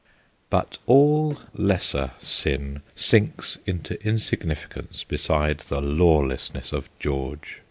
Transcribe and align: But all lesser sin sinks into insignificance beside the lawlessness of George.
But 0.49 0.79
all 0.87 1.37
lesser 1.53 2.09
sin 2.23 2.81
sinks 2.95 3.59
into 3.67 4.03
insignificance 4.03 5.03
beside 5.03 5.59
the 5.59 5.79
lawlessness 5.79 6.73
of 6.73 6.89
George. 6.99 7.59